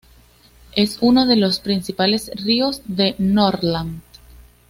Es 0.75 0.97
uno 1.01 1.27
de 1.27 1.35
los 1.35 1.59
principales 1.59 2.31
ríos 2.33 2.81
de 2.85 3.13
Norrland. 3.19 4.01